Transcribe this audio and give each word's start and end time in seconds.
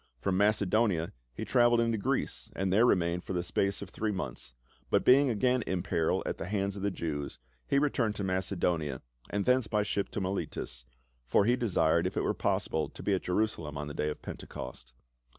From 0.19 0.35
Macedonia 0.35 1.13
he 1.31 1.45
traveled 1.45 1.79
into 1.79 1.95
Greece 1.99 2.49
and 2.55 2.73
there 2.73 2.87
remained 2.87 3.23
for 3.23 3.33
the 3.33 3.43
space 3.43 3.83
of 3.83 3.91
three 3.91 4.11
months, 4.11 4.55
but 4.89 5.05
being 5.05 5.29
again 5.29 5.61
in 5.67 5.83
peril 5.83 6.23
at 6.25 6.39
the 6.39 6.47
hands 6.47 6.75
of 6.75 6.81
the 6.81 6.89
Jews, 6.89 7.37
he 7.67 7.77
returned 7.77 8.15
to 8.15 8.23
Macedonia 8.23 9.03
and 9.29 9.45
thence 9.45 9.67
by 9.67 9.83
ship 9.83 10.09
to 10.09 10.19
Miletus, 10.19 10.85
for 11.27 11.45
he 11.45 11.55
desired 11.55 12.07
if 12.07 12.17
it 12.17 12.23
were 12.23 12.33
possible 12.33 12.89
to 12.89 13.03
be 13.03 13.13
at 13.13 13.21
Jerusalem 13.21 13.77
on 13.77 13.85
the 13.87 13.93
day 13.93 14.09
of 14.09 14.23
Pentecost. 14.23 14.91